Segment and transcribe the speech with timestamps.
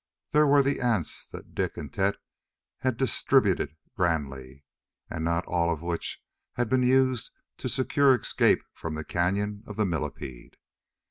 [0.31, 2.15] There were the ants that Dik and Tet
[2.79, 4.63] had distributed grandly,
[5.11, 9.75] and not all of which had been used to secure escape from the cañon of
[9.75, 10.57] the millipede.